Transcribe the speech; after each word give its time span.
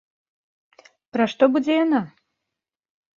Пра 1.17 1.27
што 1.33 1.49
будзе 1.57 1.73
яна? 1.83 1.99